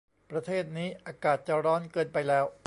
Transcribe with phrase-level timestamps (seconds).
[0.31, 2.45] ประเทศนี้อากาศจะร้อนเกินไปแล้ว